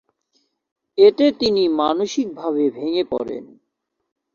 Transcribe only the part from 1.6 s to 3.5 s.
মানসিকভাবে ভেঙ্গে পরেন।